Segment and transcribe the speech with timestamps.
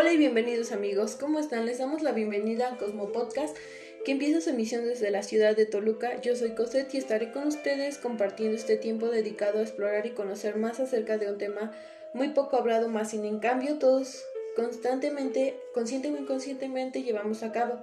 [0.00, 1.66] Hola y bienvenidos amigos, ¿cómo están?
[1.66, 3.56] Les damos la bienvenida a Cosmo Podcast,
[4.04, 6.20] que empieza su emisión desde la ciudad de Toluca.
[6.20, 10.54] Yo soy Cosette y estaré con ustedes compartiendo este tiempo dedicado a explorar y conocer
[10.54, 11.72] más acerca de un tema
[12.14, 14.24] muy poco hablado, más sin en cambio todos
[14.54, 17.80] constantemente, consciente o inconscientemente llevamos a cabo.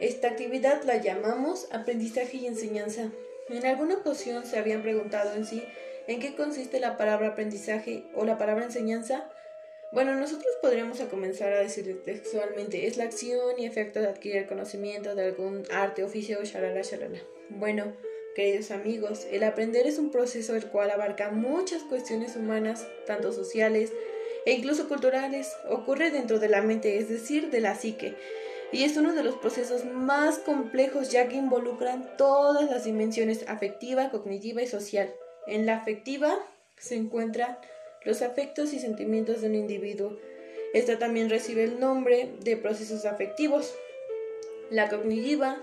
[0.00, 3.12] Esta actividad la llamamos aprendizaje y enseñanza.
[3.48, 5.62] En alguna ocasión se habían preguntado en sí
[6.08, 9.30] en qué consiste la palabra aprendizaje o la palabra enseñanza.
[9.94, 15.14] Bueno, nosotros podríamos comenzar a decir textualmente, es la acción y efecto de adquirir conocimiento
[15.14, 17.20] de algún arte, oficio, shalala, shalala.
[17.48, 17.92] Bueno,
[18.34, 23.92] queridos amigos, el aprender es un proceso el cual abarca muchas cuestiones humanas, tanto sociales
[24.44, 25.52] e incluso culturales.
[25.70, 28.16] Ocurre dentro de la mente, es decir, de la psique.
[28.72, 34.10] Y es uno de los procesos más complejos ya que involucran todas las dimensiones afectiva,
[34.10, 35.14] cognitiva y social.
[35.46, 36.36] En la afectiva
[36.78, 37.56] se encuentran
[38.04, 40.18] los afectos y sentimientos de un individuo.
[40.72, 43.74] Esta también recibe el nombre de procesos afectivos.
[44.70, 45.62] La cognitiva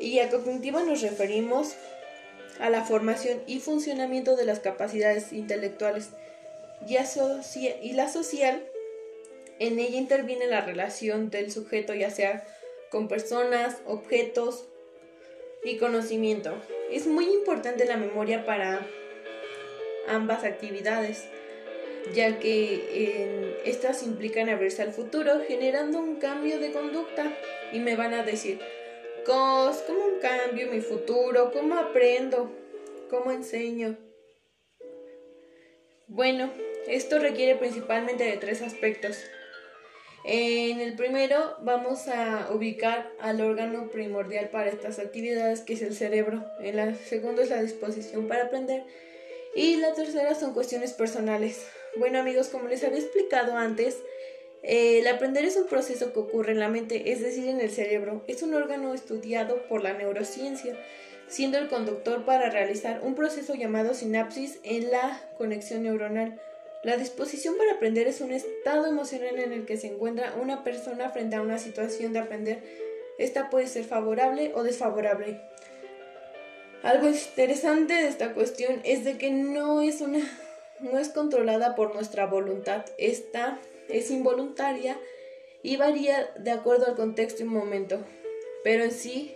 [0.00, 1.74] y a cognitiva nos referimos
[2.60, 6.10] a la formación y funcionamiento de las capacidades intelectuales
[6.86, 6.96] y,
[7.82, 8.64] y la social.
[9.58, 12.46] En ella interviene la relación del sujeto ya sea
[12.90, 14.66] con personas, objetos
[15.64, 16.54] y conocimiento.
[16.90, 18.86] Es muy importante la memoria para
[20.06, 21.24] ambas actividades
[22.14, 27.32] ya que estas implican abrirse al futuro generando un cambio de conducta
[27.72, 28.60] y me van a decir,
[29.26, 29.72] ¿cómo
[30.20, 31.52] cambio mi futuro?
[31.52, 32.50] ¿Cómo aprendo?
[33.10, 33.96] ¿Cómo enseño?
[36.06, 36.50] Bueno,
[36.86, 39.18] esto requiere principalmente de tres aspectos.
[40.24, 45.94] En el primero vamos a ubicar al órgano primordial para estas actividades que es el
[45.94, 46.44] cerebro.
[46.60, 48.84] En el segundo es la disposición para aprender
[49.54, 51.66] y la tercera son cuestiones personales.
[51.96, 53.96] Bueno amigos, como les había explicado antes,
[54.62, 58.24] el aprender es un proceso que ocurre en la mente, es decir, en el cerebro.
[58.26, 60.76] Es un órgano estudiado por la neurociencia,
[61.28, 66.40] siendo el conductor para realizar un proceso llamado sinapsis en la conexión neuronal.
[66.82, 71.10] La disposición para aprender es un estado emocional en el que se encuentra una persona
[71.10, 72.62] frente a una situación de aprender.
[73.18, 75.40] Esta puede ser favorable o desfavorable.
[76.82, 80.20] Algo interesante de esta cuestión es de que no es una
[80.80, 82.84] no es controlada por nuestra voluntad.
[82.98, 83.58] Esta
[83.88, 84.98] es involuntaria
[85.62, 87.98] y varía de acuerdo al contexto y momento.
[88.62, 89.34] Pero en sí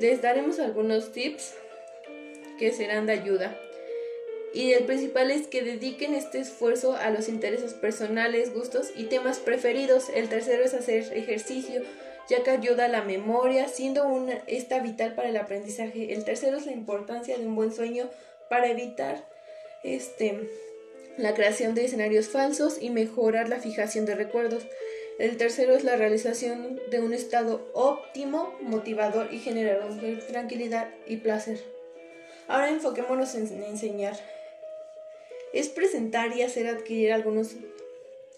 [0.00, 1.54] les daremos algunos tips
[2.58, 3.58] que serán de ayuda.
[4.54, 9.38] Y el principal es que dediquen este esfuerzo a los intereses personales, gustos y temas
[9.38, 10.08] preferidos.
[10.08, 11.82] El tercero es hacer ejercicio,
[12.28, 16.12] ya que ayuda a la memoria, siendo una, esta vital para el aprendizaje.
[16.12, 18.08] El tercero es la importancia de un buen sueño
[18.48, 19.28] para evitar
[19.82, 20.48] este,
[21.16, 24.66] la creación de escenarios falsos y mejorar la fijación de recuerdos.
[25.18, 31.18] El tercero es la realización de un estado óptimo, motivador y generador de tranquilidad y
[31.18, 31.58] placer.
[32.48, 34.16] Ahora enfoquémonos en enseñar.
[35.52, 37.52] Es presentar y hacer adquirir algunos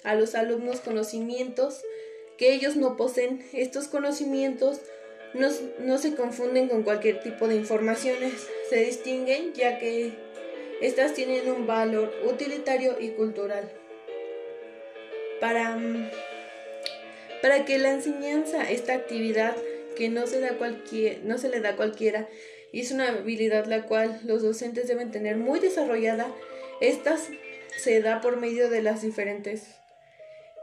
[0.05, 1.82] a los alumnos conocimientos
[2.38, 3.44] que ellos no poseen.
[3.53, 4.81] Estos conocimientos
[5.34, 5.49] no,
[5.81, 10.12] no se confunden con cualquier tipo de informaciones, se distinguen ya que
[10.81, 13.71] estas tienen un valor utilitario y cultural.
[15.41, 16.10] Para, mm,
[17.43, 19.56] para que la enseñanza, esta actividad
[19.97, 20.56] que no se, da
[21.25, 22.28] no se le da a cualquiera,
[22.70, 26.28] y es una habilidad la cual los docentes deben tener muy desarrollada,
[26.81, 27.16] esta
[27.76, 29.77] se da por medio de las diferentes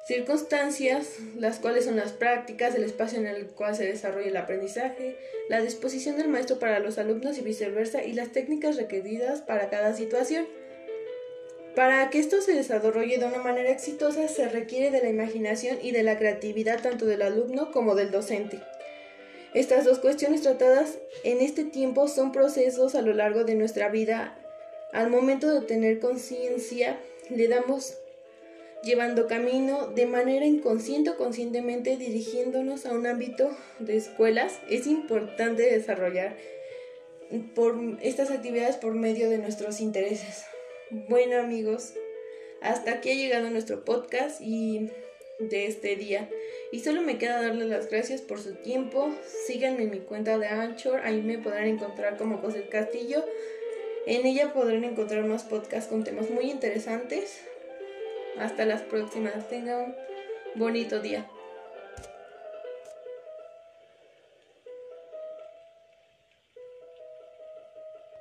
[0.05, 5.17] circunstancias, las cuales son las prácticas, el espacio en el cual se desarrolla el aprendizaje,
[5.49, 9.95] la disposición del maestro para los alumnos y viceversa, y las técnicas requeridas para cada
[9.95, 10.47] situación.
[11.75, 15.91] Para que esto se desarrolle de una manera exitosa se requiere de la imaginación y
[15.91, 18.61] de la creatividad tanto del alumno como del docente.
[19.53, 24.37] Estas dos cuestiones tratadas en este tiempo son procesos a lo largo de nuestra vida.
[24.93, 26.97] Al momento de tener conciencia,
[27.29, 27.97] le damos
[28.83, 33.49] llevando camino de manera inconsciente o conscientemente dirigiéndonos a un ámbito
[33.79, 36.35] de escuelas, es importante desarrollar
[37.55, 40.45] por estas actividades por medio de nuestros intereses.
[40.91, 41.93] Bueno amigos,
[42.61, 44.91] hasta aquí ha llegado nuestro podcast y
[45.39, 46.29] de este día.
[46.71, 49.13] Y solo me queda darles las gracias por su tiempo.
[49.47, 53.23] Síganme en mi cuenta de Anchor, ahí me podrán encontrar como José Castillo.
[54.05, 57.41] En ella podrán encontrar más podcasts con temas muy interesantes.
[58.39, 59.47] Hasta las próximas.
[59.49, 59.95] Tengan un
[60.55, 61.29] bonito día.